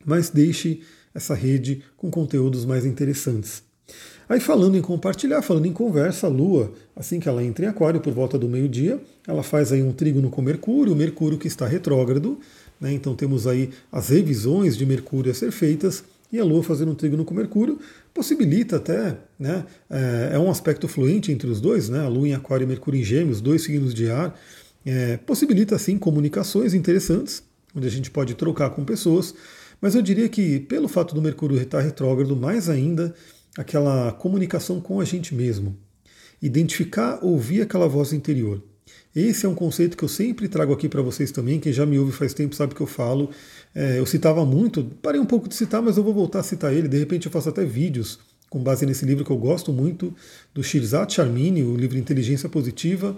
mas 0.04 0.30
deixe 0.30 0.80
essa 1.12 1.34
rede 1.34 1.82
com 1.96 2.08
conteúdos 2.10 2.64
mais 2.64 2.86
interessantes. 2.86 3.62
Aí 4.28 4.40
falando 4.40 4.76
em 4.76 4.80
compartilhar, 4.80 5.42
falando 5.42 5.66
em 5.66 5.72
conversa, 5.72 6.26
a 6.26 6.30
Lua, 6.30 6.72
assim 6.96 7.20
que 7.20 7.28
ela 7.28 7.44
entra 7.44 7.66
em 7.66 7.68
aquário 7.68 8.00
por 8.00 8.12
volta 8.12 8.38
do 8.38 8.48
meio-dia, 8.48 9.00
ela 9.26 9.42
faz 9.42 9.72
aí 9.72 9.82
um 9.82 9.92
trígono 9.92 10.30
com 10.30 10.40
Mercúrio, 10.40 10.96
Mercúrio 10.96 11.38
que 11.38 11.46
está 11.46 11.66
retrógrado, 11.66 12.38
né? 12.80 12.92
então 12.92 13.14
temos 13.14 13.46
aí 13.46 13.70
as 13.92 14.08
revisões 14.08 14.76
de 14.76 14.86
Mercúrio 14.86 15.30
a 15.30 15.34
ser 15.34 15.50
feitas, 15.50 16.04
e 16.34 16.40
a 16.40 16.44
Lua 16.44 16.64
fazendo 16.64 16.90
um 16.90 16.94
trígono 16.96 17.24
com 17.24 17.32
Mercúrio. 17.32 17.78
Possibilita 18.12 18.76
até, 18.76 19.16
né, 19.38 19.64
é, 19.88 20.30
é, 20.32 20.38
um 20.38 20.50
aspecto 20.50 20.88
fluente 20.88 21.30
entre 21.30 21.48
os 21.48 21.60
dois, 21.60 21.88
né, 21.88 22.00
a 22.00 22.08
Lua 22.08 22.26
em 22.26 22.34
Aquário 22.34 22.64
e 22.64 22.66
Mercúrio 22.66 23.00
em 23.00 23.04
Gêmeos, 23.04 23.40
dois 23.40 23.62
signos 23.62 23.94
de 23.94 24.10
ar, 24.10 24.36
é, 24.84 25.16
possibilita 25.18 25.76
assim 25.76 25.96
comunicações 25.96 26.74
interessantes, 26.74 27.42
onde 27.74 27.86
a 27.86 27.90
gente 27.90 28.10
pode 28.10 28.34
trocar 28.34 28.70
com 28.70 28.84
pessoas, 28.84 29.32
mas 29.80 29.94
eu 29.94 30.02
diria 30.02 30.28
que 30.28 30.58
pelo 30.60 30.88
fato 30.88 31.14
do 31.14 31.22
Mercúrio 31.22 31.56
estar 31.56 31.80
retrógrado, 31.80 32.34
mais 32.34 32.68
ainda 32.68 33.14
aquela 33.56 34.12
comunicação 34.12 34.80
com 34.80 35.00
a 35.00 35.04
gente 35.04 35.34
mesmo, 35.34 35.76
identificar, 36.40 37.18
ouvir 37.22 37.62
aquela 37.62 37.88
voz 37.88 38.12
interior. 38.12 38.62
Esse 39.14 39.46
é 39.46 39.48
um 39.48 39.54
conceito 39.54 39.96
que 39.96 40.02
eu 40.02 40.08
sempre 40.08 40.48
trago 40.48 40.72
aqui 40.72 40.88
para 40.88 41.00
vocês 41.00 41.30
também. 41.30 41.60
Quem 41.60 41.72
já 41.72 41.86
me 41.86 41.98
ouve 41.98 42.10
faz 42.10 42.34
tempo 42.34 42.54
sabe 42.54 42.74
que 42.74 42.80
eu 42.80 42.86
falo. 42.86 43.30
É, 43.72 43.98
eu 43.98 44.06
citava 44.06 44.44
muito, 44.44 44.84
parei 45.00 45.20
um 45.20 45.26
pouco 45.26 45.48
de 45.48 45.54
citar, 45.54 45.80
mas 45.80 45.96
eu 45.96 46.02
vou 46.02 46.12
voltar 46.12 46.40
a 46.40 46.42
citar 46.42 46.72
ele. 46.72 46.88
De 46.88 46.98
repente 46.98 47.26
eu 47.26 47.32
faço 47.32 47.48
até 47.48 47.64
vídeos 47.64 48.18
com 48.54 48.62
base 48.62 48.86
nesse 48.86 49.04
livro 49.04 49.24
que 49.24 49.32
eu 49.32 49.36
gosto 49.36 49.72
muito, 49.72 50.14
do 50.54 50.62
Shirzat 50.62 51.12
Charmini, 51.12 51.64
o 51.64 51.74
livro 51.74 51.98
Inteligência 51.98 52.48
Positiva, 52.48 53.16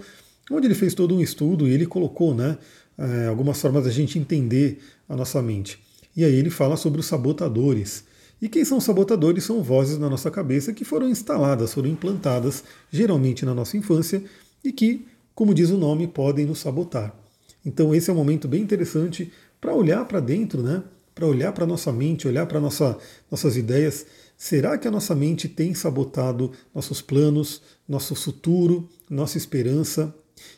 onde 0.51 0.67
ele 0.67 0.75
fez 0.75 0.95
todo 0.95 1.15
um 1.15 1.21
estudo 1.21 1.69
e 1.69 1.73
ele 1.73 1.85
colocou 1.85 2.35
né, 2.35 2.57
é, 2.97 3.27
algumas 3.27 3.61
formas 3.61 3.85
da 3.85 3.91
gente 3.91 4.19
entender 4.19 4.79
a 5.07 5.15
nossa 5.15 5.43
mente. 5.43 5.79
E 6.17 6.25
aí 6.25 6.35
ele 6.35 6.49
fala 6.49 6.75
sobre 6.75 7.01
os 7.01 7.07
sabotadores. 7.07 8.05
E 8.41 8.49
quem 8.49 8.65
são 8.65 8.81
sabotadores 8.81 9.45
são 9.45 9.63
vozes 9.63 9.99
na 9.99 10.11
nossa 10.11 10.31
cabeça 10.31 10.73
que 10.73 10.85
foram 10.85 11.09
instaladas, 11.09 11.73
foram 11.73 11.89
implantadas, 11.89 12.63
geralmente 12.91 13.45
na 13.45 13.55
nossa 13.55 13.77
infância, 13.77 14.23
e 14.63 14.73
que 14.73 15.07
como 15.37 15.53
diz 15.53 15.69
o 15.69 15.77
nome, 15.77 16.09
podem 16.09 16.47
nos 16.47 16.61
sabotar. 16.61 17.15
Então 17.63 17.95
esse 17.95 18.09
é 18.09 18.13
um 18.13 18.17
momento 18.17 18.49
bem 18.49 18.63
interessante 18.63 19.31
para 19.61 19.75
olhar 19.75 20.03
para 20.07 20.19
dentro, 20.19 20.63
né? 20.63 20.83
Para 21.15 21.27
olhar 21.27 21.53
para 21.53 21.67
nossa 21.67 21.93
mente, 21.93 22.27
olhar 22.27 22.47
para 22.47 22.59
nossa, 22.59 22.97
nossas 23.31 23.55
ideias. 23.55 24.07
Será 24.35 24.79
que 24.79 24.89
a 24.89 24.91
nossa 24.91 25.15
mente 25.15 25.47
tem 25.47 25.75
sabotado 25.75 26.53
nossos 26.75 27.03
planos, 27.03 27.61
nosso 27.87 28.15
futuro, 28.15 28.89
nossa 29.11 29.37
esperança? 29.37 30.15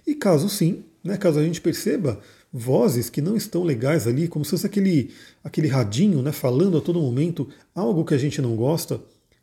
E 0.06 0.14
caso 0.14 0.49
sim, 0.49 0.85
né, 1.02 1.16
caso 1.16 1.40
a 1.40 1.42
gente 1.42 1.61
perceba 1.61 2.20
vozes 2.52 3.11
que 3.11 3.21
não 3.21 3.37
estão 3.37 3.62
legais 3.62 4.07
ali, 4.07 4.26
como 4.26 4.45
se 4.45 4.52
fosse 4.52 4.67
aquele, 4.67 5.11
aquele 5.45 5.69
radinho 5.69 6.23
né, 6.23 6.33
falando 6.33 6.78
a 6.78 6.81
todo 6.81 7.00
momento 7.00 7.49
algo 7.75 8.05
que 8.05 8.14
a 8.14 8.19
gente 8.19 8.40
não 8.40 8.57
gosta, 8.57 9.00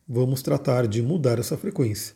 vamos 0.07 0.41
tratar 0.41 0.87
de 0.87 1.01
mudar 1.01 1.39
essa 1.39 1.57
frequência. 1.57 2.15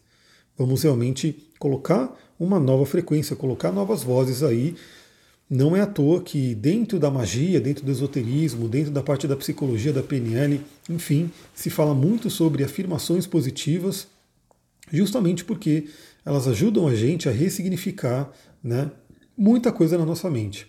Vamos 0.58 0.84
realmente 0.84 1.48
colocar 1.58 2.14
uma 2.40 2.60
nova 2.60 2.86
frequência, 2.86 3.36
colocar 3.36 3.72
novas 3.72 4.04
vozes 4.04 4.44
aí. 4.44 4.76
Não 5.50 5.76
é 5.76 5.82
à 5.82 5.88
toa 5.88 6.22
que 6.22 6.54
dentro 6.54 7.00
da 7.00 7.10
magia, 7.10 7.60
dentro 7.60 7.86
do 7.86 7.92
esoterismo, 7.92 8.68
dentro 8.68 8.92
da 8.92 9.02
parte 9.02 9.28
da 9.28 9.36
psicologia, 9.36 9.94
da 9.94 10.04
PNL, 10.04 10.62
enfim, 10.90 11.32
se 11.56 11.70
fala 11.70 11.94
muito 11.94 12.30
sobre 12.30 12.64
afirmações 12.64 13.26
positivas, 13.26 14.08
justamente 14.92 15.44
porque 15.44 15.88
elas 16.26 16.48
ajudam 16.48 16.88
a 16.88 16.94
gente 16.94 17.28
a 17.28 17.32
ressignificar 17.32 18.32
né, 18.64 18.92
muita 19.36 19.72
coisa 19.72 19.98
na 19.98 20.06
nossa 20.06 20.30
mente. 20.30 20.68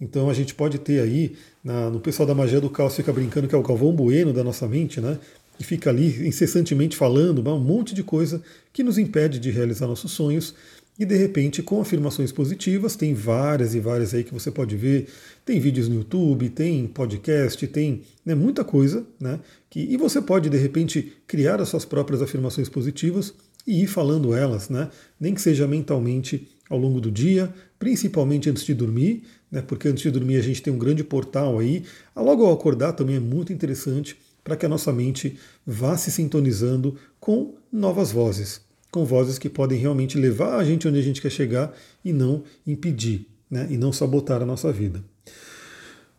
Então 0.00 0.28
a 0.28 0.34
gente 0.34 0.54
pode 0.54 0.78
ter 0.78 1.00
aí, 1.00 1.36
na, 1.64 1.88
no 1.90 2.00
pessoal 2.00 2.26
da 2.26 2.34
magia 2.34 2.60
do 2.60 2.68
caos 2.68 2.94
fica 2.94 3.12
brincando 3.12 3.48
que 3.48 3.54
é 3.54 3.58
o 3.58 3.62
Galvão 3.62 3.92
Bueno 3.92 4.32
da 4.32 4.44
nossa 4.44 4.66
mente, 4.68 5.00
né? 5.00 5.18
e 5.58 5.64
fica 5.64 5.90
ali 5.90 6.26
incessantemente 6.26 6.96
falando 6.96 7.46
um 7.50 7.58
monte 7.58 7.94
de 7.94 8.02
coisa 8.02 8.42
que 8.72 8.82
nos 8.82 8.98
impede 8.98 9.38
de 9.38 9.50
realizar 9.50 9.86
nossos 9.86 10.12
sonhos. 10.12 10.54
E 10.98 11.04
de 11.04 11.14
repente, 11.14 11.62
com 11.62 11.80
afirmações 11.80 12.32
positivas, 12.32 12.96
tem 12.96 13.12
várias 13.12 13.74
e 13.74 13.80
várias 13.80 14.14
aí 14.14 14.24
que 14.24 14.32
você 14.32 14.50
pode 14.50 14.76
ver. 14.76 15.08
Tem 15.44 15.60
vídeos 15.60 15.88
no 15.88 15.96
YouTube, 15.96 16.48
tem 16.48 16.86
podcast, 16.86 17.66
tem 17.66 18.00
né, 18.24 18.34
muita 18.34 18.64
coisa, 18.64 19.04
né? 19.20 19.38
Que, 19.68 19.80
e 19.80 19.96
você 19.98 20.22
pode, 20.22 20.48
de 20.48 20.56
repente, 20.56 21.12
criar 21.26 21.60
as 21.60 21.68
suas 21.68 21.84
próprias 21.84 22.22
afirmações 22.22 22.70
positivas 22.70 23.34
e 23.66 23.82
ir 23.82 23.86
falando 23.86 24.34
elas, 24.34 24.70
né? 24.70 24.88
Nem 25.20 25.34
que 25.34 25.40
seja 25.42 25.66
mentalmente 25.66 26.48
ao 26.70 26.78
longo 26.78 26.98
do 26.98 27.10
dia, 27.10 27.52
principalmente 27.78 28.48
antes 28.48 28.64
de 28.64 28.72
dormir, 28.72 29.22
né? 29.50 29.62
Porque 29.62 29.88
antes 29.88 30.02
de 30.02 30.10
dormir 30.10 30.36
a 30.36 30.42
gente 30.42 30.62
tem 30.62 30.72
um 30.72 30.78
grande 30.78 31.04
portal 31.04 31.58
aí. 31.58 31.84
Logo 32.14 32.44
ao 32.44 32.52
acordar 32.52 32.92
também 32.92 33.16
é 33.16 33.20
muito 33.20 33.52
interessante 33.52 34.16
para 34.42 34.56
que 34.56 34.64
a 34.64 34.68
nossa 34.68 34.92
mente 34.92 35.38
vá 35.66 35.96
se 35.96 36.10
sintonizando 36.10 36.96
com 37.18 37.54
novas 37.72 38.12
vozes, 38.12 38.60
com 38.92 39.04
vozes 39.04 39.38
que 39.38 39.48
podem 39.48 39.78
realmente 39.78 40.16
levar 40.16 40.56
a 40.56 40.64
gente 40.64 40.86
onde 40.86 40.98
a 40.98 41.02
gente 41.02 41.20
quer 41.20 41.30
chegar 41.30 41.74
e 42.04 42.12
não 42.12 42.44
impedir, 42.64 43.26
né, 43.50 43.66
e 43.68 43.76
não 43.76 43.92
sabotar 43.92 44.40
a 44.40 44.46
nossa 44.46 44.72
vida. 44.72 45.02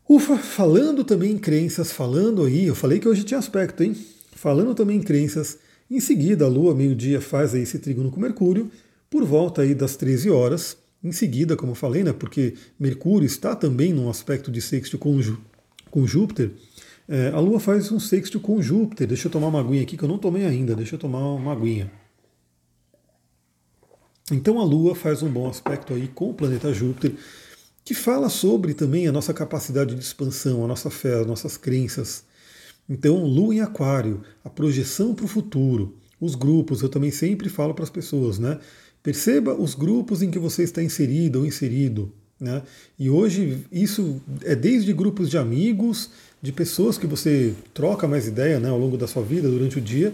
Ufa, 0.10 0.38
falando 0.38 1.04
também 1.04 1.32
em 1.32 1.38
crenças, 1.38 1.92
falando 1.92 2.44
aí, 2.44 2.66
eu 2.66 2.76
falei 2.76 3.00
que 3.00 3.08
hoje 3.08 3.24
tinha 3.24 3.38
aspecto, 3.38 3.84
hein? 3.84 3.96
Falando 4.32 4.76
também 4.76 4.98
em 4.98 5.02
crenças, 5.02 5.58
em 5.90 6.00
seguida 6.00 6.46
a 6.46 6.48
Lua, 6.48 6.76
meio-dia, 6.76 7.20
faz 7.22 7.54
aí 7.54 7.62
esse 7.62 7.80
trígono 7.80 8.12
com 8.12 8.20
Mercúrio, 8.20 8.70
por 9.10 9.24
volta 9.24 9.62
aí 9.62 9.74
das 9.74 9.96
13 9.96 10.30
horas, 10.30 10.78
em 11.04 11.12
seguida, 11.12 11.56
como 11.56 11.72
eu 11.72 11.76
falei, 11.76 12.04
né, 12.04 12.14
porque 12.14 12.56
Mercúrio 12.80 13.26
está 13.26 13.56
também 13.56 13.94
num 13.94 14.10
aspecto 14.10 14.52
de 14.52 14.62
sexto 14.62 14.98
com, 14.98 15.20
com 15.90 16.08
Júpiter, 16.08 16.52
é, 17.08 17.30
a 17.30 17.40
Lua 17.40 17.60
faz 17.60 17.90
um 17.92 18.00
sexto 18.00 18.40
com 18.40 18.62
Júpiter. 18.62 19.08
Deixa 19.08 19.28
eu 19.28 19.32
tomar 19.32 19.48
uma 19.48 19.62
aguinha 19.62 19.82
aqui 19.82 19.96
que 19.96 20.04
eu 20.04 20.10
não 20.10 20.18
tomei 20.18 20.46
ainda. 20.46 20.76
Deixa 20.76 20.96
eu 20.96 21.00
tomar 21.00 21.20
uma 21.20 21.54
aguinha. 21.54 21.90
Então 24.30 24.60
a 24.60 24.66
Lua 24.66 24.94
faz 24.94 25.24
um 25.24 25.30
bom 25.30 25.48
aspecto 25.48 25.94
aí 25.94 26.10
com 26.10 26.32
o 26.32 26.34
planeta 26.34 26.74
Júpiter, 26.74 27.14
que 27.86 27.94
fala 27.94 28.28
sobre 28.28 28.74
também 28.74 29.08
a 29.08 29.12
nossa 29.12 29.34
capacidade 29.34 29.96
de 29.96 30.02
expansão, 30.02 30.66
a 30.66 30.68
nossa 30.68 30.90
fé, 30.90 31.22
as 31.22 31.26
nossas 31.26 31.56
crenças. 31.56 32.26
Então, 32.90 33.24
Lua 33.24 33.56
em 33.56 33.62
Aquário, 33.62 34.22
a 34.44 34.50
projeção 34.50 35.16
para 35.16 35.24
o 35.24 35.30
futuro, 35.30 35.98
os 36.20 36.36
grupos, 36.36 36.82
eu 36.82 36.90
também 36.90 37.12
sempre 37.12 37.48
falo 37.48 37.74
para 37.74 37.84
as 37.84 37.90
pessoas, 37.90 38.38
né? 38.38 38.60
Perceba 39.08 39.54
os 39.54 39.74
grupos 39.74 40.22
em 40.22 40.30
que 40.30 40.38
você 40.38 40.64
está 40.64 40.84
inserido 40.84 41.40
ou 41.40 41.46
inserido. 41.46 42.12
Né? 42.38 42.62
E 43.00 43.10
hoje 43.10 43.66
isso 43.72 44.22
é 44.44 44.54
desde 44.54 44.92
grupos 44.92 45.30
de 45.30 45.38
amigos, 45.38 46.10
de 46.42 46.52
pessoas 46.52 46.98
que 46.98 47.08
você 47.08 47.54
troca 47.74 48.06
mais 48.06 48.28
ideia 48.28 48.60
né, 48.60 48.68
ao 48.68 48.78
longo 48.78 48.98
da 48.98 49.08
sua 49.08 49.24
vida, 49.24 49.50
durante 49.50 49.78
o 49.78 49.82
dia, 49.82 50.14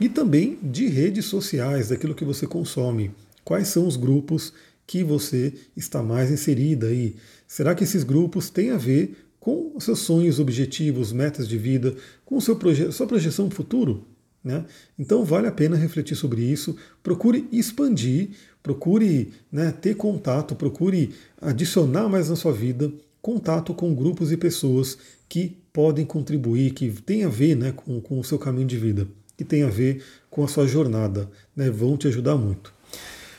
e 0.00 0.08
também 0.08 0.58
de 0.62 0.86
redes 0.86 1.26
sociais, 1.26 1.90
daquilo 1.90 2.14
que 2.14 2.24
você 2.24 2.46
consome. 2.46 3.10
Quais 3.44 3.68
são 3.68 3.86
os 3.86 3.98
grupos 3.98 4.54
que 4.86 5.04
você 5.04 5.52
está 5.76 6.02
mais 6.02 6.30
inserida 6.30 6.86
aí? 6.86 7.16
Será 7.46 7.74
que 7.74 7.84
esses 7.84 8.02
grupos 8.02 8.48
têm 8.48 8.70
a 8.70 8.78
ver 8.78 9.18
com 9.38 9.78
seus 9.78 9.98
sonhos, 9.98 10.38
objetivos, 10.38 11.12
metas 11.12 11.46
de 11.46 11.58
vida, 11.58 11.94
com 12.24 12.40
seu 12.40 12.56
proje 12.56 12.90
sua 12.90 13.06
projeção 13.06 13.50
futuro? 13.50 14.06
Né? 14.42 14.64
Então 14.98 15.24
vale 15.24 15.46
a 15.46 15.52
pena 15.52 15.76
refletir 15.76 16.16
sobre 16.16 16.42
isso, 16.42 16.76
procure 17.02 17.46
expandir, 17.52 18.30
procure 18.62 19.32
né, 19.52 19.70
ter 19.70 19.94
contato, 19.94 20.54
procure 20.54 21.14
adicionar 21.40 22.08
mais 22.08 22.30
na 22.30 22.36
sua 22.36 22.52
vida 22.52 22.90
contato 23.20 23.74
com 23.74 23.94
grupos 23.94 24.32
e 24.32 24.36
pessoas 24.36 24.96
que 25.28 25.58
podem 25.72 26.06
contribuir, 26.06 26.72
que 26.72 26.90
tem 26.90 27.24
a 27.24 27.28
ver 27.28 27.54
né, 27.54 27.72
com, 27.72 28.00
com 28.00 28.18
o 28.18 28.24
seu 28.24 28.38
caminho 28.38 28.66
de 28.66 28.78
vida, 28.78 29.06
que 29.36 29.44
tem 29.44 29.62
a 29.62 29.68
ver 29.68 30.02
com 30.30 30.42
a 30.42 30.48
sua 30.48 30.66
jornada, 30.66 31.30
né, 31.54 31.70
vão 31.70 31.96
te 31.96 32.08
ajudar 32.08 32.36
muito. 32.36 32.72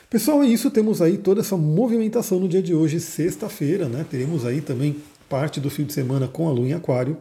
Pessoal, 0.08 0.42
é 0.42 0.46
isso. 0.46 0.70
Temos 0.70 1.00
aí 1.00 1.16
toda 1.16 1.40
essa 1.40 1.56
movimentação 1.56 2.38
no 2.38 2.46
dia 2.46 2.62
de 2.62 2.74
hoje, 2.74 3.00
sexta-feira, 3.00 3.88
né? 3.88 4.04
Teremos 4.10 4.44
aí 4.44 4.60
também 4.60 4.96
parte 5.26 5.58
do 5.58 5.70
fim 5.70 5.84
de 5.84 5.94
semana 5.94 6.28
com 6.28 6.46
a 6.46 6.52
Lua 6.52 6.68
em 6.68 6.74
Aquário. 6.74 7.16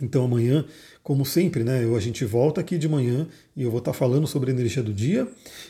Então 0.00 0.24
amanhã, 0.24 0.64
como 1.02 1.24
sempre, 1.24 1.64
né, 1.64 1.84
eu, 1.84 1.96
a 1.96 2.00
gente 2.00 2.24
volta 2.24 2.60
aqui 2.60 2.78
de 2.78 2.88
manhã 2.88 3.26
e 3.56 3.62
eu 3.62 3.70
vou 3.70 3.78
estar 3.78 3.92
falando 3.92 4.26
sobre 4.26 4.50
a 4.50 4.54
energia 4.54 4.82
do 4.82 4.92
dia 4.92 5.26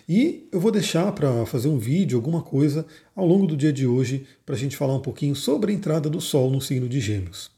e 0.09 0.49
eu 0.53 0.61
vou 0.61 0.71
deixar 0.71 1.11
para 1.13 1.47
fazer 1.47 1.69
um 1.69 1.79
vídeo, 1.79 2.19
alguma 2.19 2.43
coisa, 2.43 2.87
ao 3.15 3.27
longo 3.27 3.47
do 3.47 3.57
dia 3.57 3.73
de 3.73 3.87
hoje, 3.87 4.27
para 4.45 4.55
a 4.55 4.59
gente 4.59 4.77
falar 4.77 4.95
um 4.95 5.01
pouquinho 5.01 5.35
sobre 5.35 5.73
a 5.73 5.75
entrada 5.75 6.11
do 6.11 6.21
Sol 6.21 6.51
no 6.51 6.61
signo 6.61 6.89
de 6.89 7.01
Gêmeos. 7.01 7.51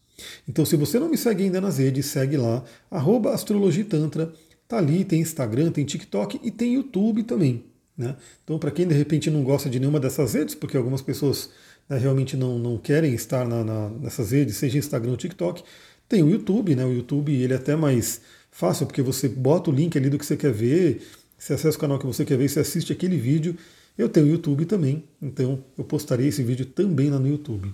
Então, 0.49 0.65
se 0.65 0.77
você 0.77 0.99
não 0.99 1.09
me 1.09 1.17
segue 1.17 1.45
ainda 1.45 1.61
nas 1.61 1.79
redes, 1.79 2.07
segue 2.07 2.37
lá, 2.37 2.62
arroba 2.91 3.33
astrologitantra, 3.33 4.33
tá 4.69 4.79
ali, 4.79 5.05
tem 5.05 5.21
Instagram, 5.21 5.71
tem 5.71 5.85
TikTok 5.85 6.41
e 6.43 6.50
tem 6.50 6.75
YouTube 6.75 7.23
também. 7.23 7.65
Né? 7.97 8.17
Então, 8.45 8.59
para 8.59 8.71
quem 8.71 8.87
de 8.87 8.95
repente 8.95 9.31
não 9.31 9.43
gosta 9.43 9.69
de 9.69 9.79
nenhuma 9.79 10.00
dessas 10.00 10.35
redes, 10.35 10.55
porque 10.55 10.77
algumas 10.77 11.03
pessoas 11.03 11.50
né, 11.89 11.99
realmente 11.99 12.37
não, 12.37 12.59
não 12.59 12.79
querem 12.79 13.12
estar 13.15 13.47
na, 13.47 13.65
na, 13.65 13.89
nessas 13.91 14.31
redes, 14.31 14.57
seja 14.57 14.79
Instagram 14.79 15.11
ou 15.11 15.17
TikTok, 15.17 15.62
tem 16.11 16.25
o 16.25 16.29
YouTube, 16.29 16.75
né? 16.75 16.85
O 16.85 16.93
YouTube 16.93 17.33
ele 17.33 17.52
é 17.52 17.57
até 17.57 17.76
mais 17.76 18.21
fácil, 18.50 18.85
porque 18.85 19.00
você 19.00 19.29
bota 19.29 19.71
o 19.71 19.73
link 19.73 19.97
ali 19.97 20.11
do 20.11 20.19
que 20.19 20.26
você 20.26 20.37
quer 20.37 20.52
ver, 20.52 21.00
você 21.38 21.55
acessa 21.55 21.79
o 21.79 21.81
canal 21.81 22.00
que 22.00 22.05
você 22.05 22.25
quer 22.25 22.37
ver, 22.37 22.50
você 22.50 22.59
assiste 22.59 22.93
aquele 22.93 23.17
vídeo. 23.17 23.57
Eu 23.97 24.09
tenho 24.09 24.26
o 24.26 24.29
YouTube 24.29 24.64
também, 24.64 25.05
então 25.23 25.62
eu 25.79 25.85
postarei 25.85 26.26
esse 26.26 26.43
vídeo 26.43 26.67
também 26.67 27.11
lá 27.11 27.19
no 27.19 27.29
YouTube. 27.29 27.73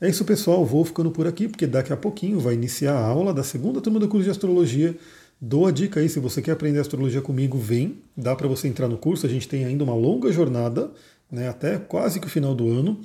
É 0.00 0.08
isso, 0.08 0.24
pessoal. 0.24 0.64
Vou 0.64 0.84
ficando 0.84 1.10
por 1.10 1.26
aqui, 1.26 1.46
porque 1.46 1.66
daqui 1.66 1.92
a 1.92 1.96
pouquinho 1.96 2.40
vai 2.40 2.54
iniciar 2.54 2.94
a 2.94 3.04
aula 3.04 3.34
da 3.34 3.42
segunda 3.42 3.80
turma 3.80 3.98
do 4.00 4.08
curso 4.08 4.24
de 4.24 4.30
astrologia. 4.30 4.96
Dou 5.38 5.66
a 5.66 5.70
dica 5.70 6.00
aí, 6.00 6.08
se 6.08 6.18
você 6.20 6.40
quer 6.40 6.52
aprender 6.52 6.78
astrologia 6.78 7.20
comigo, 7.20 7.58
vem. 7.58 7.98
Dá 8.16 8.34
para 8.34 8.48
você 8.48 8.66
entrar 8.66 8.88
no 8.88 8.96
curso, 8.96 9.26
a 9.26 9.28
gente 9.28 9.46
tem 9.46 9.64
ainda 9.64 9.84
uma 9.84 9.94
longa 9.94 10.32
jornada, 10.32 10.90
né, 11.34 11.48
até 11.48 11.76
quase 11.76 12.20
que 12.20 12.26
o 12.26 12.30
final 12.30 12.54
do 12.54 12.70
ano. 12.70 13.00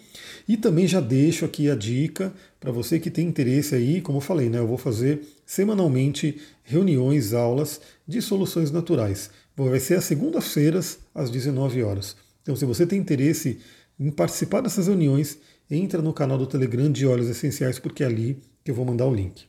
E 0.47 0.55
também 0.55 0.87
já 0.87 1.01
deixo 1.01 1.43
aqui 1.43 1.69
a 1.69 1.75
dica 1.75 2.33
para 2.59 2.71
você 2.71 2.99
que 2.99 3.09
tem 3.09 3.27
interesse 3.27 3.75
aí, 3.75 3.99
como 4.01 4.19
eu 4.19 4.21
falei, 4.21 4.49
né, 4.49 4.59
eu 4.59 4.67
vou 4.67 4.77
fazer 4.77 5.21
semanalmente 5.45 6.39
reuniões, 6.63 7.33
aulas 7.33 7.81
de 8.07 8.21
soluções 8.21 8.71
naturais. 8.71 9.29
Vai 9.57 9.79
ser 9.79 9.95
às 9.95 10.05
segundas-feiras, 10.05 10.99
às 11.13 11.29
19 11.29 11.83
horas. 11.83 12.15
Então, 12.41 12.55
se 12.55 12.63
você 12.63 12.85
tem 12.85 12.97
interesse 12.97 13.59
em 13.99 14.09
participar 14.09 14.61
dessas 14.61 14.87
reuniões, 14.87 15.37
entra 15.69 16.01
no 16.01 16.13
canal 16.13 16.37
do 16.37 16.47
Telegram 16.47 16.89
de 16.89 17.05
Óleos 17.05 17.29
Essenciais, 17.29 17.77
porque 17.77 18.03
é 18.03 18.07
ali 18.07 18.41
que 18.63 18.71
eu 18.71 18.75
vou 18.75 18.85
mandar 18.85 19.05
o 19.05 19.13
link. 19.13 19.45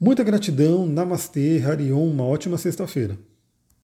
Muita 0.00 0.24
gratidão, 0.24 0.86
Namastê, 0.86 1.62
Harion, 1.62 2.10
uma 2.10 2.24
ótima 2.24 2.56
sexta-feira. 2.56 3.18